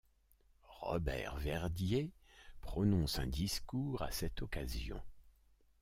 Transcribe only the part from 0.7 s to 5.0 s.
Robert Verdier prononce un discours à cette occasion.